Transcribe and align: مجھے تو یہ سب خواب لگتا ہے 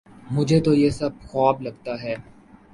مجھے 0.31 0.59
تو 0.59 0.73
یہ 0.73 0.89
سب 0.91 1.11
خواب 1.27 1.61
لگتا 1.61 2.01
ہے 2.03 2.15